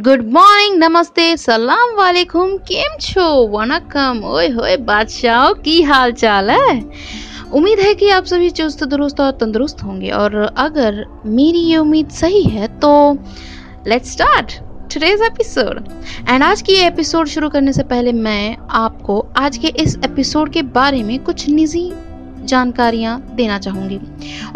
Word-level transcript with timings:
Good 0.00 0.22
morning 0.32 0.76
नमस्ते, 0.78 1.36
सलाम 1.36 1.90
वालेकुम, 1.96 2.56
केम 2.56 2.96
छो 3.00 3.24
वनकम 3.48 4.22
ओए 4.24 4.48
होए, 4.48 4.76
बादशाह, 4.76 5.52
की 5.52 5.82
हाल 5.82 6.12
चाल 6.12 6.50
है? 6.50 6.80
उम्मीद 7.52 7.78
है 7.78 7.94
कि 7.94 8.08
आप 8.10 8.24
सभी 8.24 8.50
चुस्त, 8.50 8.84
दुरुस्त 8.84 9.20
और 9.20 9.30
तंदुरुस्त 9.30 9.82
होंगे। 9.84 10.10
और 10.10 10.54
अगर 10.56 11.04
मेरी 11.26 11.58
ये 11.58 11.76
उम्मीद 11.76 12.08
सही 12.08 12.42
है 12.44 12.68
तो 12.78 13.18
let's 13.86 14.12
start 14.12 14.52
today's 14.94 15.22
episode 15.22 15.84
and 16.28 16.42
आज 16.42 16.62
की 16.62 16.72
ये 16.72 16.86
एपिसोड 16.86 17.26
शुरू 17.26 17.48
करने 17.48 17.72
से 17.72 17.82
पहले 17.82 18.12
मैं 18.12 18.56
आपको 18.70 19.26
आज 19.36 19.56
के 19.56 19.68
इस 19.68 19.98
एपिसोड 20.04 20.52
के 20.52 20.62
बारे 20.62 21.02
में 21.02 21.18
कुछ 21.18 21.48
निजी 21.48 21.92
जानकारियाँ 22.44 23.20
देना 23.34 23.58
चाहूँगी। 23.58 24.00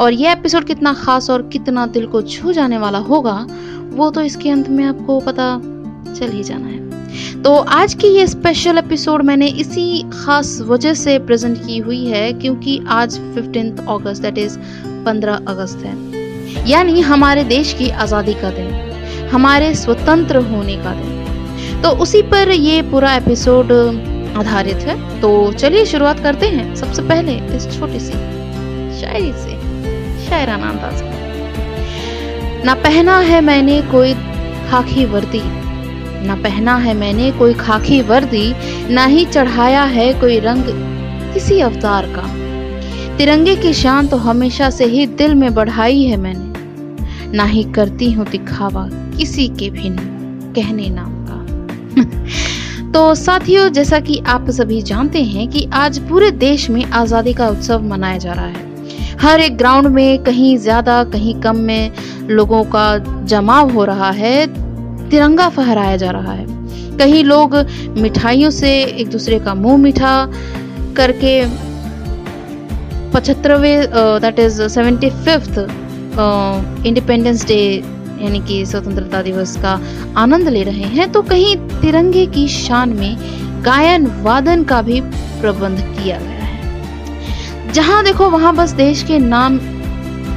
और 0.01 0.13
यह 0.13 0.33
एपिसोड 0.33 0.65
कितना 0.65 0.93
खास 0.93 1.31
और 1.31 1.43
कितना 1.53 1.87
दिल 1.87 2.07
को 2.07 2.23
छू 2.23 2.53
जाने 2.53 2.79
वाला 2.79 2.99
होगा 2.99 3.47
वो 3.95 4.11
तो 4.11 4.21
इसके 4.21 4.51
अंत 4.51 4.69
में 4.69 4.85
आपको 4.85 5.21
पता 5.21 5.47
चल 6.13 6.31
ही 6.31 6.43
जाना 6.43 6.67
है। 6.67 7.43
तो 7.43 7.55
आज 7.57 7.95
की 7.95 8.09
ये 8.09 8.27
स्पेशल 8.27 8.79
एपिसोड 8.79 9.23
मैंने 9.23 9.49
इसी 9.49 10.03
खास 10.13 10.59
वजह 10.61 10.95
से 10.95 11.19
प्रेजेंट 11.19 11.59
की 11.67 11.79
हुई 11.79 12.05
है 12.07 12.33
क्योंकि 12.33 12.81
आज 12.89 13.19
फिफ्टींथ 13.35 13.85
अगस्त 13.89 14.23
दैट 14.23 14.39
इज़ 14.39 14.59
15 15.07 15.41
अगस्त 15.49 15.85
है। 15.85 16.69
यानी 16.69 17.01
हमारे 17.01 17.45
देश 17.45 17.73
की 17.73 17.91
आज़ादी 17.91 18.35
का 18.35 18.51
दिन, 18.51 18.71
हमारे 19.33 19.75
स्वतंत्र 19.75 20.45
होने 20.47 20.77
का 20.77 20.95
दिन। 20.95 21.83
तो 21.83 21.91
उसी 22.03 22.23
पर 22.23 22.51
ये 22.51 22.83
पूरा 22.83 23.15
एपिसोड 23.15 23.73
आधारित 24.37 24.87
है। 24.87 25.21
तो 25.21 25.53
चलिए 25.53 25.85
शुरुआत 25.85 26.21
करते 26.21 26.47
हैं 26.49 26.75
सबसे 26.77 27.03
पहले 27.03 27.33
इस 27.57 27.71
छोटी 27.79 28.01
सी 28.01 28.13
शायरी 29.01 29.33
से, 29.35 29.59
शायराना 30.29 30.71
अंदाज। 30.71 31.14
ना 32.65 32.75
पहना 32.75 33.19
है 33.19 33.41
मैंने 33.41 33.83
कोई 33.83 34.15
खाकी 34.71 35.05
वर्दी, 35.05 35.41
ना 36.27 36.35
पहना 36.35 36.77
है 36.77 36.95
मैंने 36.95 37.31
कोई 37.33 37.55
खाकी 37.55 38.01
वर्दी, 38.03 38.55
ना 38.95 39.05
ही 39.05 39.25
चढ़ाया 39.25 39.83
है 39.83 40.13
कोई 40.15 40.39
रंग 40.39 40.65
किसी 41.35 41.61
अवतार 41.61 42.07
का। 42.07 42.23
तिरंगे 43.17 43.57
की 43.57 43.73
शान 43.73 44.07
तो 44.07 44.17
हमेशा 44.17 44.71
से 44.71 44.85
ही 44.85 45.07
दिल 45.07 45.35
में 45.35 45.55
बढ़ाई 45.55 46.03
है 46.03 46.17
मैंने, 46.17 47.37
ना 47.37 47.45
ही 47.45 47.65
करती 47.65 48.13
हूँ 48.13 48.27
दिखावा 48.27 48.89
किसी 49.19 49.49
के 49.49 49.71
भी 49.71 49.91
कहने 50.55 50.91
नाम 50.91 51.13
का। 51.25 52.93
तो 52.93 53.15
साथियों, 53.15 53.69
जैसा 53.69 54.01
कि 54.01 54.23
आप 54.27 54.51
सभी 54.51 54.83
जानते 54.83 55.23
हैं 55.23 55.49
कि 55.49 55.69
आज 55.73 55.99
पूरे 55.99 56.31
देश 56.31 56.71
में 56.71 56.85
आज़ादी 56.85 57.33
का 57.33 57.49
उत्सव 57.49 57.83
मनाया 57.83 58.19
जा 58.19 58.33
रहा 58.33 58.47
है। 58.47 58.74
हर 59.21 59.41
एक 59.41 59.57
ग्राउंड 59.57 59.87
में 59.89 60.23
कहीं 60.25 60.57
ज़्यादा, 60.59 61.03
कहीं 61.05 61.35
कम 61.41 61.57
में 61.59 61.91
लोगों 62.29 62.63
का 62.75 62.87
जमाव 63.27 63.71
हो 63.73 63.85
रहा 63.85 64.11
है, 64.13 64.47
तिरंगा 65.11 65.49
फहराया 65.49 65.97
जा 65.97 66.11
रहा 66.11 66.33
है। 66.33 66.47
कहीं 66.99 67.23
लोग 67.25 67.55
मिठाइयों 67.99 68.51
से 68.51 68.73
एक 68.83 69.09
दूसरे 69.11 69.39
का 69.41 69.55
मुँह 69.55 69.77
मीठा 69.77 70.15
करके 70.97 71.35
पचहत्तरवे 73.13 73.77
that 74.21 74.39
is 74.39 74.63
seventy 74.69 75.11
fifth 75.25 75.59
independence 76.87 77.47
day 77.47 77.61
यानी 78.23 78.41
कि 78.49 78.65
स्वतंत्रता 78.67 79.23
दिवस 79.23 79.57
का 79.63 79.79
आनंद 80.17 80.49
ले 80.49 80.63
रहे 80.63 80.89
हैं 80.97 81.11
तो 81.13 81.23
कहीं 81.23 81.57
तिरंगे 81.81 82.27
की 82.35 82.47
शान 82.49 82.93
में 82.97 83.17
गायन 83.65 84.07
वादन 84.23 84.65
का 84.65 84.81
भी 84.83 85.01
प्रबंध 85.41 85.81
किया 85.97 86.19
गया 86.19 86.44
जहाँ 87.75 88.03
देखो 88.05 88.29
वहाँ 88.31 88.55
बस 88.57 88.71
देश 88.71 89.03
के 89.03 89.19
नाम 89.19 89.59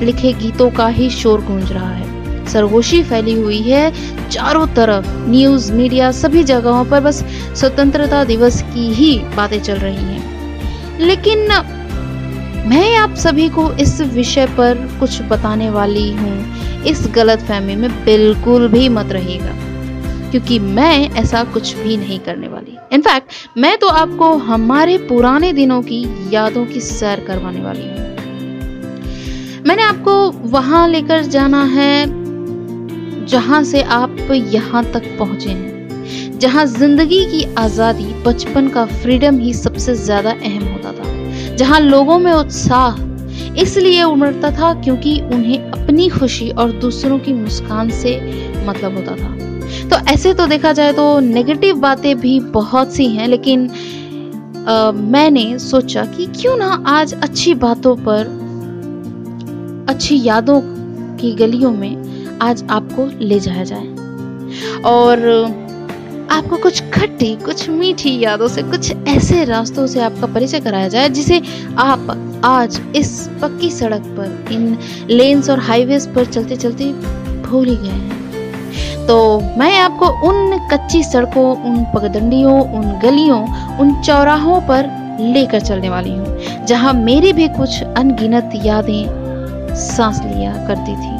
लिखे 0.01 0.31
गीतों 0.33 0.69
का 0.71 0.87
ही 0.87 1.09
शोर 1.09 1.41
गूंज 1.41 1.71
रहा 1.71 1.89
है। 1.89 2.45
सरगोशी 2.47 3.03
फैली 3.03 3.33
हुई 3.33 3.61
है 3.61 3.91
चारों 4.29 4.65
तरफ़। 4.67 5.07
न्यूज़ 5.29 5.71
मीडिया 5.73 6.11
सभी 6.11 6.43
जगहों 6.43 6.83
पर 6.85 7.01
बस 7.01 7.23
स्वतंत्रता 7.55 8.23
दिवस 8.23 8.61
की 8.61 8.87
ही 8.93 9.19
बातें 9.35 9.61
चल 9.61 9.73
रही 9.73 9.95
हैं। 9.95 10.99
लेकिन 10.99 11.47
मैं 12.67 12.95
आप 12.95 13.15
सभी 13.15 13.49
को 13.49 13.71
इस 13.71 14.01
विषय 14.01 14.45
पर 14.47 14.75
कुछ 14.99 15.21
बताने 15.21 15.69
वाली 15.69 16.11
हूँ। 16.11 16.83
इस 16.83 17.07
गलत 17.15 17.39
फहमी 17.39 17.75
में 17.75 17.89
बिल्कुल 18.05 18.67
भी 18.67 18.89
मत 18.89 19.11
रहिएगा। 19.11 19.53
क्योंकि 20.31 20.59
मैं 20.59 21.09
ऐसा 21.11 21.43
कुछ 21.43 21.73
भी 21.75 21.97
नहीं 21.97 22.19
करने 22.19 22.47
वाली। 22.47 22.77
इनफैक्ट 22.93 23.57
मैं 23.57 23.77
तो 23.77 23.87
आपको 23.89 24.31
हमारे 24.45 24.97
पुराने 25.07 25.51
दिनों 25.53 25.81
की 25.81 26.03
यादों 26.31 26.65
की 26.65 26.81
सैर 26.81 27.23
करवाने 27.27 27.61
वाली 27.61 27.81
हूँ। 27.81 28.05
मैंने 29.65 29.83
आपको 29.83 30.29
वहाँ 30.49 30.87
लेकर 30.87 31.23
जाना 31.25 31.63
है, 31.65 32.05
जहाँ 33.27 33.63
से 33.63 33.81
आप 33.83 34.17
यहाँ 34.31 34.83
तक 34.85 35.15
पहुँचे 35.19 35.49
हैं, 35.49 36.39
जहाँ 36.39 36.65
ज़िंदगी 36.67 37.25
की 37.25 37.43
आज़ादी 37.57 38.13
बचपन 38.23 38.67
का 38.69 38.85
फ्रीडम 38.93 39.39
ही 39.39 39.53
सबसे 39.55 39.95
ज़्यादा 39.95 40.31
अहम 40.31 40.63
होता 40.63 40.91
था, 40.93 41.55
जहाँ 41.55 41.79
लोगों 41.79 42.19
में 42.19 42.31
उत्साह 42.33 43.05
इसलिए 43.61 44.03
उमड़ता 44.03 44.51
था 44.51 44.73
क्योंकि 44.81 45.19
उन्हें 45.23 45.59
अपनी 45.61 46.07
खुशी 46.09 46.49
और 46.51 46.71
दूसरों 46.79 47.19
की 47.19 47.33
मुस्कान 47.33 47.89
से 47.91 48.15
मतलब 48.67 48.95
होता 48.97 49.15
था। 49.15 49.35
तो 49.89 49.97
ऐसे 50.13 50.33
तो 50.33 50.45
देखा 50.47 50.71
जाए 50.73 50.93
तो 50.93 51.19
नेगेटिव 51.19 51.75
बातें 51.75 52.19
भी 52.19 52.39
बहुत 52.39 52.93
सी 52.93 53.05
हैं 53.07 53.27
लेकिन 53.27 53.69
आ, 54.67 54.91
मैंने 54.91 55.59
सोचा 55.59 56.05
कि 56.05 56.25
क्यों 56.25 56.55
ना 56.57 56.83
आज 56.87 57.13
अच्छी 57.13 57.53
बातों 57.55 57.95
पर 58.07 58.35
अच्छी 59.89 60.23
यादों 60.23 60.61
की 61.17 61.31
गलियों 61.35 61.71
में 61.71 62.37
आज 62.41 62.63
आपको 62.69 63.05
ले 63.19 63.39
जाया 63.39 63.63
जाए। 63.63 64.81
और 64.81 65.19
आपको 66.31 66.57
कुछ 66.57 66.81
खट्टी 66.91 67.35
कुछ 67.35 67.69
मीठी 67.69 68.19
यादों 68.19 68.47
से 68.47 68.63
कुछ 68.63 68.91
ऐसे 69.07 69.43
रास्तों 69.45 69.87
से 69.87 69.99
आपका 69.99 70.27
परिचय 70.27 70.59
कराया 70.59 70.87
जाए 70.87 71.09
जिसे 71.09 71.41
आप 71.77 72.41
आज 72.45 72.81
इस 72.95 73.29
पक्की 73.41 73.71
सड़क 73.71 74.01
पर 74.17 74.53
इन 74.53 74.77
लेन्स 75.09 75.49
और 75.49 75.59
हाईवेज 75.59 76.13
पर 76.15 76.25
चलते 76.25 76.55
चलते 76.55 76.91
भूल 77.43 77.67
ही 77.67 77.75
गए 77.75 77.87
हैं। 77.87 78.16
तो 79.07 79.17
मैं 79.57 79.77
आपको 79.79 80.07
उन 80.27 80.57
कच्ची 80.71 81.01
सड़कों, 81.03 81.45
उन 81.57 81.83
पगडंडियों, 81.93 82.59
उन 82.69 82.91
गलियों, 82.99 83.41
उन 83.79 83.93
चौराहों 84.01 84.59
पर 84.61 84.89
लेकर 85.21 85.59
चलने 85.59 85.89
वाली 85.89 86.15
हूँ, 86.15 86.65
जहाँ 86.65 86.93
मेरी 86.93 87.31
भी 87.33 87.47
कुछ 87.49 87.83
अनगिनत 87.83 88.51
यादें 88.65 89.75
सांस 89.77 90.21
लिया 90.23 90.51
करती 90.67 90.95
थी। 90.95 91.15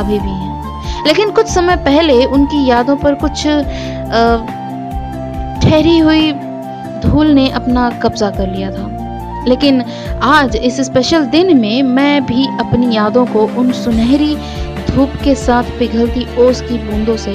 अभी 0.00 0.18
भी 0.18 0.30
है। 0.30 1.04
लेकिन 1.06 1.30
कुछ 1.30 1.46
समय 1.46 1.76
पहले 1.84 2.24
उनकी 2.26 2.64
यादों 2.66 2.96
पर 2.96 3.14
कुछ 3.14 3.42
ठहरी 5.62 5.98
हुई 5.98 6.32
धूल 7.02 7.26
ने 7.26 7.48
अपना 7.50 7.90
कब्जा 8.02 8.30
कर 8.30 8.48
लिया 8.48 8.70
था। 8.70 8.88
लेकिन 9.48 9.82
आज 10.22 10.56
इस 10.56 10.80
स्पेशल 10.80 11.24
दिन 11.26 11.56
में 11.56 11.82
मैं 11.82 12.24
भी 12.26 12.46
अपनी 12.60 12.94
यादों 12.96 13.24
को 13.26 13.44
उन 13.58 13.70
सुनहरी 13.72 14.34
धूप 14.94 15.10
के 15.24 15.34
साथ 15.34 15.64
पिघलती 15.78 16.26
ओस 16.38 16.60
की 16.60 16.78
बूंदों 16.78 17.16
से 17.16 17.32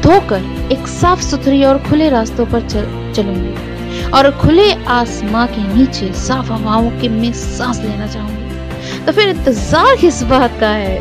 धोकर 0.00 0.68
एक 0.72 0.86
साफ़ 0.86 1.20
सुथरी 1.20 1.64
और 1.64 1.78
खुले 1.78 2.08
रास्तों 2.08 2.46
पर 2.46 2.68
चल, 2.68 3.12
चलूँगी। 3.16 4.10
और 4.10 4.30
खुले 4.30 4.72
आसमां 4.72 5.46
के 5.46 5.74
नीचे 5.74 6.12
साफ़ 6.12 6.52
हवाओं 6.52 6.90
के 6.90 7.08
में 7.08 7.32
सांस 7.32 7.80
लेना 7.80 8.06
चाहूँगी। 8.06 9.04
तो 9.06 9.12
फिर 9.12 9.28
इंतज़ार 9.28 9.96
किस 9.96 10.22
बात 10.22 10.60
का 10.60 10.68
है? 10.68 10.98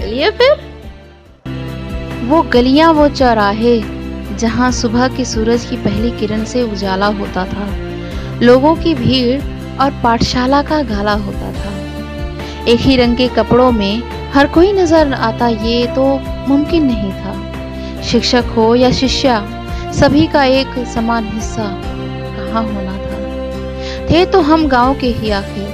चलिए 0.00 0.30
फिर। 0.30 0.70
वो 2.24 2.42
गलियाँ, 2.42 2.92
वो 2.92 3.08
चौराहे, 3.08 3.80
जहाँ 4.36 4.72
सुबह 4.72 5.08
की 5.08 5.24
सूरज 5.24 5.64
की 5.64 5.76
पहली 5.76 6.10
किरण 6.10 6.44
से 6.44 6.62
उजाला 6.62 7.06
होता 7.06 7.44
था। 7.44 7.68
लोगों 8.42 8.74
की 8.74 8.94
भीड़ 8.94 9.40
और 9.80 9.90
पाठशाला 10.02 10.62
का 10.62 10.82
गाला 10.82 11.12
होता 11.12 11.52
था। 11.52 11.72
एक 12.64 12.80
ही 12.80 12.96
रंग 12.96 13.16
के 13.16 13.28
कपड़ों 13.28 13.72
में 13.72 14.19
हर 14.34 14.46
कोई 14.46 14.72
नज़र 14.72 15.12
आता 15.12 15.46
ये 15.48 15.86
तो 15.86 16.02
मुमकिन 16.48 16.84
नहीं 16.84 17.12
था। 17.12 18.02
शिक्षक 18.02 18.52
हो 18.56 18.74
या 18.74 18.90
शिष्या, 18.90 19.38
सभी 19.92 20.26
का 20.26 20.44
एक 20.44 20.78
समान 20.86 21.24
हिस्सा 21.24 21.64
कहाँ 22.36 22.62
होना 22.64 22.92
था? 22.92 24.08
थे 24.10 24.24
तो 24.26 24.40
हम 24.40 24.66
गाँव 24.68 24.98
के 24.98 25.06
ही 25.06 25.30
आखिर, 25.30 25.68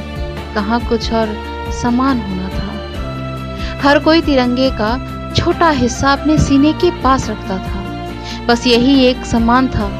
कहाँ 0.54 0.80
कुछ 0.88 1.12
और 1.12 1.34
समान 1.82 2.20
होना 2.20 2.48
था? 2.48 3.80
हर 3.82 3.98
कोई 3.98 4.20
तिरंगे 4.22 4.70
का 4.70 4.96
छोटा 5.34 5.70
हिस्सा 5.70 6.12
अपने 6.12 6.38
सीने 6.38 6.72
के 6.72 6.90
पास 7.02 7.28
रखता 7.30 7.58
था। 7.58 8.44
बस 8.46 8.66
यही 8.66 9.04
एक 9.04 9.24
सम्मान 9.24 9.68
था, 9.68 9.90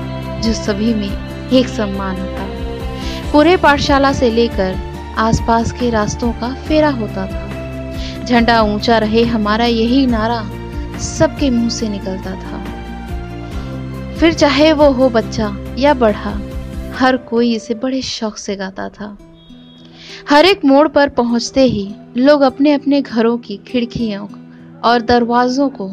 जो 0.41 0.53
सभी 0.55 0.95
में 0.95 1.51
एक 1.53 1.69
सम्मान 1.69 2.17
था। 2.17 3.33
पूरे 3.33 3.57
पाठशाला 3.57 4.13
से 4.13 4.31
लेकर 4.31 4.77
आसपास 5.19 5.73
के 5.73 5.91
रास्तों 5.91 6.33
का 6.33 6.55
फेरा 6.69 6.91
होता 6.91 7.27
था। 7.27 7.46
झंडा 8.27 8.61
ऊँचा 8.63 8.99
रहे, 8.99 9.25
हमारा 9.25 9.65
यही 9.65 10.07
नारा 10.07 10.43
सबके 10.99 11.51
मुँह 11.51 11.69
से 11.69 11.89
निकलता 11.89 12.31
था। 12.31 12.65
फिर 14.15 14.33
चाहे 14.33 14.73
वो 14.73 14.91
हो 14.91 15.09
बच्चा 15.09 15.57
या 15.79 15.95
बढ़ा 15.95 16.41
हर 16.97 17.17
कोई 17.17 17.55
इसे 17.55 17.75
बड़े 17.75 18.03
शौक 18.03 18.37
से 18.37 18.57
गाता 18.57 18.89
था। 18.89 19.19
हर 20.31 20.45
एक 20.45 20.65
मोड़ 20.65 20.89
पर 20.89 21.09
पहुँचते 21.09 21.63
ही 21.63 21.95
लोग 22.17 22.41
अपने 22.41 22.73
अपने 22.73 23.03
घरों 23.03 23.39
की 23.39 23.57
खिड़कियों 23.57 24.27
और 24.85 25.03
दरवाजों 25.03 25.69
को 25.69 25.89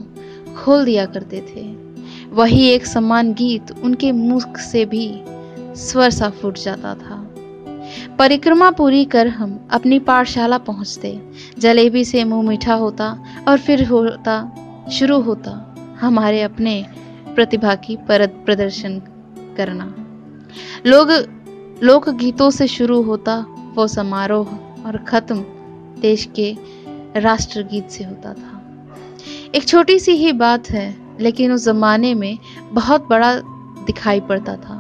खोल 0.57 0.85
दिया 0.85 1.05
करते 1.05 1.41
थे। 1.41 1.61
वही 2.31 2.67
एक 2.67 2.85
समान 2.85 3.33
गीत 3.33 3.71
उनके 3.83 4.11
मुख 4.11 4.57
से 4.57 4.85
भी 4.85 5.21
स्वर 5.75 6.09
सा 6.09 6.29
फूट 6.29 6.57
जाता 6.57 6.95
था। 6.95 7.22
परिक्रमा 8.19 8.71
पूरी 8.71 9.05
कर 9.05 9.27
हम 9.27 9.67
अपनी 9.71 9.99
पाठशाला 9.99 10.57
पहुँचते। 10.57 11.21
जलेबी 11.59 12.05
से 12.05 12.23
मुँह 12.23 12.47
मीठा 12.49 12.73
होता 12.73 13.23
और 13.47 13.57
फिर 13.57 13.83
होता, 13.83 14.35
शुरू 14.91 15.19
होता 15.21 15.75
हमारे 16.01 16.41
अपने 16.41 16.85
प्रतिभा 17.35 17.75
की 17.75 17.95
परत 17.95 18.41
प्रदर्शन 18.45 18.99
करना। 19.57 19.93
लोग 20.85 21.11
लोक 21.83 22.09
गीतों 22.09 22.49
से 22.49 22.67
शुरू 22.67 23.01
होता 23.01 23.35
वो 23.75 23.87
समारोह 23.87 24.47
और 24.85 24.97
खत्म 24.97 25.39
देश 26.01 26.29
के 26.39 26.55
राष्ट्रगीत 27.17 27.89
से 27.89 28.03
होता 28.03 28.33
था। 28.33 28.61
एक 29.55 29.67
छोटी 29.67 29.99
सी 29.99 30.11
ही 30.11 30.31
बात 30.31 30.69
है, 30.69 30.95
लेकिन 31.19 31.51
उस 31.51 31.65
जमाने 31.65 32.13
में 32.13 32.37
बहुत 32.71 33.07
बड़ा 33.09 33.35
दिखाई 33.85 34.19
पड़ता 34.19 34.55
था। 34.55 34.79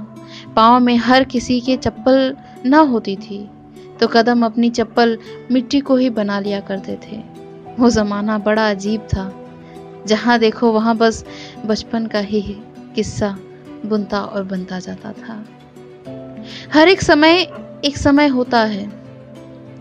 पाँव 0.55 0.79
में 0.79 0.97
हर 0.97 1.23
किसी 1.23 1.59
के 1.59 1.77
चप्पल 1.77 2.35
ना 2.65 2.79
होती 2.79 3.15
थी 3.15 3.49
तो 3.99 4.07
कदम 4.07 4.45
अपनी 4.45 4.69
चप्पल 4.69 5.17
मिट्टी 5.51 5.79
को 5.79 5.95
ही 5.95 6.09
बना 6.09 6.39
लिया 6.39 6.59
करते 6.59 6.97
थे। 7.03 7.17
वो 7.79 7.89
ज़माना 7.89 8.37
बड़ा 8.37 8.69
अजीब 8.69 9.01
था। 9.01 9.31
जहाँ 10.07 10.39
देखो, 10.39 10.71
वहाँ 10.71 10.97
बस 10.97 11.25
बचपन 11.65 12.05
का 12.05 12.19
ही 12.19 12.41
किस्सा 12.95 13.37
बुनता 13.85 14.21
और 14.21 14.43
बनता 14.43 14.79
जाता 14.79 15.11
था। 15.11 15.45
हर 16.73 16.87
एक 16.87 17.01
समय 17.01 17.47
एक 17.85 17.97
समय 17.97 18.27
होता 18.27 18.59
है, 18.59 18.91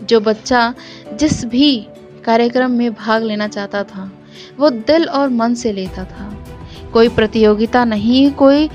जो 0.03 0.19
बच्चा 0.19 0.73
जिस 1.13 1.45
भी 1.45 1.87
कार्यक्रम 2.25 2.71
में 2.71 2.93
भाग 2.93 3.23
लेना 3.23 3.47
चाहता 3.47 3.83
था, 3.83 4.11
वो 4.59 4.69
दिल 4.69 5.05
और 5.05 5.29
मन 5.29 5.53
से 5.53 5.71
लेता 5.71 6.03
था। 6.03 6.45
कोई 6.93 7.09
प्रतियोगिता 7.09 7.85
नहीं, 7.85 8.31
कोई 8.31 8.69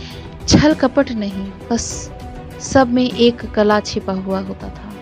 छल 0.49 0.75
कपट 0.75 1.11
नहीं, 1.11 1.51
बस 1.71 2.11
सब 2.61 2.93
में 2.93 3.11
एक 3.11 3.51
कला 3.51 3.81
छिपा 3.81 4.13
हुआ 4.13 4.41
होता 4.41 4.69
था। 4.69 4.93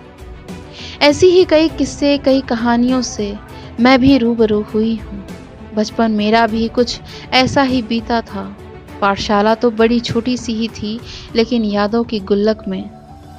ऐसी 1.03 1.27
ही 1.27 1.45
कई 1.45 1.69
किस्से, 1.69 2.19
कई 2.19 2.41
कहानियों 2.41 3.03
से 3.03 3.37
मैं 3.81 4.01
भी 4.01 4.19
रूबरू 4.19 4.61
हुई 4.75 4.95
हूँ। 4.97 5.27
बचपन 5.75 6.11
मेरा 6.11 6.47
भी 6.47 6.69
कुछ 6.69 7.01
ऐसा 7.33 7.63
ही 7.63 7.83
बीता 7.83 8.21
था। 8.21 8.57
पाठशाला 9.01 9.55
तो 9.55 9.71
बड़ी 9.71 10.01
छोटी 10.01 10.37
सी 10.37 10.53
ही 10.53 10.69
थी, 10.69 11.01
लेकिन 11.35 11.65
यादों 11.65 12.05
की 12.05 12.21
गुल्लक 12.21 12.65
में 12.69 12.91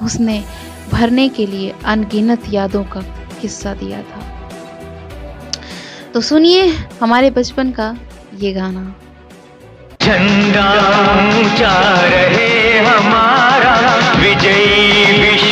उसने 0.02 0.44
भरने 0.92 1.28
के 1.28 1.46
लिए 1.46 1.74
अनगिनत 1.84 2.42
यादों 2.50 2.84
का 2.84 3.00
किस्सा 3.40 3.74
दिया 3.74 4.02
था। 4.02 4.22
तो 6.14 6.20
सुनिए 6.20 6.66
हमारे 7.00 7.30
बचपन 7.30 7.70
का 7.70 7.96
ये 8.38 8.52
गाना। 8.52 8.94
झंडा 10.02 10.70
रहे 12.02 12.78
हमारा 12.78 13.37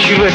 विश्व 0.06 0.30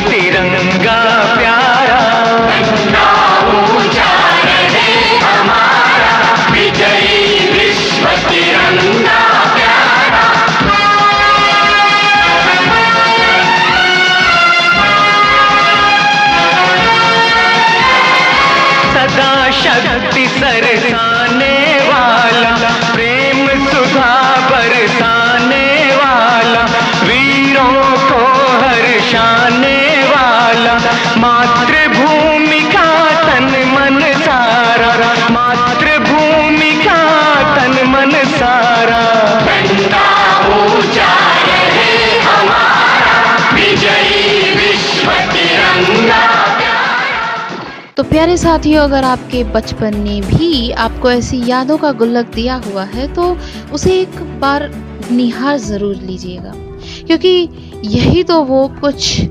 तो 47.98 48.04
प्यारे 48.04 48.36
साथियों, 48.38 48.84
अगर 48.84 49.04
आपके 49.04 49.44
बचपन 49.44 49.98
ने 49.98 50.20
भी 50.22 50.72
आपको 50.72 51.10
ऐसी 51.12 51.42
यादों 51.48 51.78
का 51.78 51.92
गुल्लक 51.92 52.34
दिया 52.36 52.56
हुआ 52.66 52.84
है 52.84 53.08
तो 53.14 53.24
उसे 53.74 54.00
एक 54.02 54.22
बार 54.40 54.70
निहार 55.12 55.58
ज़रूर 55.58 55.96
लीजिएगा। 55.98 56.54
क्योंकि 57.08 57.50
यही 57.88 58.24
तो 58.24 58.42
वो 58.44 58.68
कुछ 58.82 59.22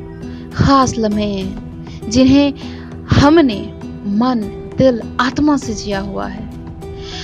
खास 0.54 0.94
लम्हे 0.98 1.26
हैं, 1.26 2.10
जिन्हें 2.10 2.52
हमने 3.12 3.58
मन, 4.18 4.40
दिल, 4.78 5.00
आत्मा 5.20 5.56
से 5.56 5.74
जिया 5.74 6.00
हुआ 6.00 6.26
है। 6.26 6.48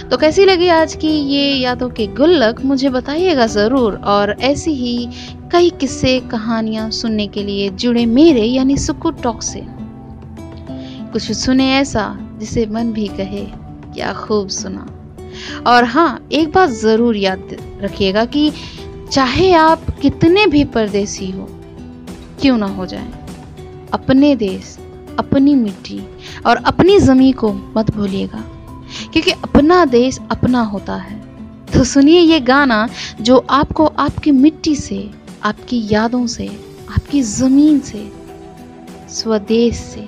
तो 0.08 0.16
कैसी 0.16 0.44
लगी 0.44 0.68
आज 0.70 0.94
की 0.94 1.08
ये 1.08 1.52
यादों 1.54 1.88
के 1.90 2.06
गुल्लक, 2.06 2.64
मुझे 2.64 2.88
बताइएगा 2.90 3.46
ज़रूर। 3.46 3.94
और 4.06 4.36
ऐसी 4.42 4.74
ही 4.74 5.08
कई 5.52 5.70
किस्से 5.70 6.18
कहानियाँ 6.30 6.90
सुनने 6.92 7.26
के 7.26 7.42
लिए 7.42 7.68
जुड़े 7.70 8.06
मेरे, 8.08 8.42
यानी 8.42 8.76
सुकू 8.78 9.10
टॉक 9.12 9.42
से। 9.42 9.75
कुछ 11.12 11.30
सुने 11.34 11.70
ऐसा 11.72 12.16
जिसे 12.38 12.66
मन 12.66 12.92
भी 12.92 13.06
कहे, 13.08 13.44
क्या 13.94 14.12
खूब 14.14 14.48
सुना। 14.50 14.86
और 15.66 15.84
हाँ 15.84 16.26
एक 16.32 16.50
बात 16.52 16.70
ज़रूर 16.70 17.16
याद 17.16 17.56
रखिएगा 17.82 18.24
कि 18.26 18.50
चाहे 19.12 19.52
आप 19.52 19.86
कितने 20.02 20.46
भी 20.46 20.64
परदेसी 20.66 21.30
हो, 21.30 21.46
क्यों 22.40 22.56
ना 22.58 22.66
हो 22.68 22.86
जाए, 22.86 23.10
अपने 23.92 24.34
देश, 24.36 24.76
अपनी 25.18 25.54
मिट्टी 25.54 26.00
और 26.46 26.56
अपनी 26.64 26.98
ज़मीन 27.00 27.32
को 27.32 27.52
मत 27.76 27.90
भूलिएगा, 27.90 28.42
क्योंकि 29.12 29.30
अपना 29.30 29.84
देश 29.84 30.18
अपना 30.30 30.62
होता 30.64 30.96
है। 30.96 31.20
तो 31.66 31.84
सुनिए 31.84 32.20
ये 32.20 32.40
गाना 32.42 32.88
जो 33.20 33.38
आपको 33.50 33.86
आपकी 33.86 34.30
मिट्टी 34.32 34.74
से, 34.76 34.98
आपकी 35.44 35.82
यादों 35.90 36.26
से, 36.26 36.46
आपकी 36.90 37.22
ज़मीन 37.22 37.80
से, 37.80 38.10
स्वदेश 39.10 39.76
से 39.76 40.06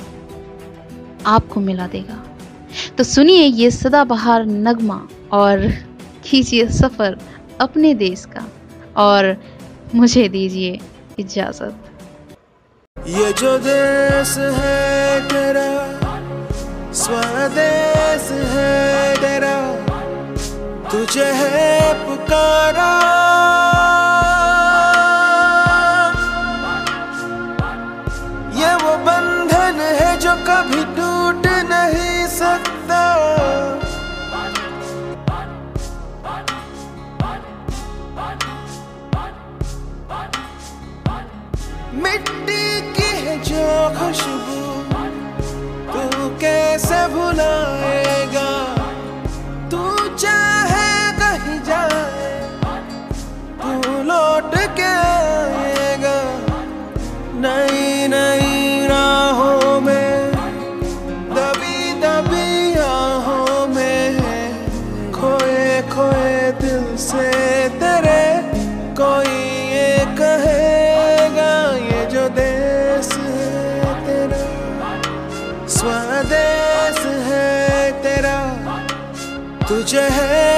आपको 1.29 1.61
मिला 1.61 1.87
देगा। 1.87 2.23
तो 2.99 3.05
सुनिए 3.05 3.43
ये 3.43 3.71
सदाबहार 3.71 4.47
नगमा 4.47 5.01
और 5.33 5.67
कीजिए 6.25 6.69
सफ़र 6.73 7.19
अपने 7.61 7.95
देश 7.95 8.25
का 8.27 8.45
और 9.03 9.37
मुझे 9.95 10.29
दीजिए 10.29 10.79
इजाज़त। 11.19 11.75
ये 12.97 13.33
जो 13.33 13.57
देश 13.59 14.37
है 14.57 15.21
तेरा, 15.29 15.69
स्वदेश 16.95 18.31
है 18.53 19.17
तेरा, 19.17 19.57
तुझे 20.91 21.31
है 21.33 21.93
पुकारा। 22.05 22.89
खुशबू 44.09 44.61
तू 45.93 46.29
कैसे 46.41 46.99
भुलाएगा? 47.15 48.51
तू 49.73 49.81
चाहे 50.17 50.87
कहीं 51.19 51.59
जाए, 51.63 52.31
तू 53.61 53.93
लौट 54.03 54.57
के 54.79 54.89
आएगा। 55.01 56.17
नई 57.45 58.09
नई 58.09 58.87
राहों 58.87 59.81
में, 59.81 60.33
दबी 61.37 61.93
दबी 62.01 62.79
आहों 62.87 63.67
में 63.75 65.13
खोए 65.13 65.83
खोए 65.93 66.41
दिल 66.63 66.97
से। 67.09 67.48
तुझे 79.89 80.01
है। 80.01 80.58